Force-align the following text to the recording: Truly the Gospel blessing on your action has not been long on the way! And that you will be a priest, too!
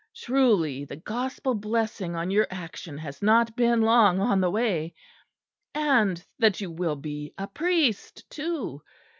Truly 0.15 0.83
the 0.83 0.95
Gospel 0.95 1.53
blessing 1.53 2.15
on 2.15 2.31
your 2.31 2.47
action 2.49 2.97
has 2.97 3.21
not 3.21 3.55
been 3.55 3.83
long 3.83 4.19
on 4.19 4.41
the 4.41 4.49
way! 4.49 4.95
And 5.75 6.25
that 6.39 6.59
you 6.59 6.71
will 6.71 6.95
be 6.95 7.35
a 7.37 7.45
priest, 7.45 8.27
too! 8.31 8.81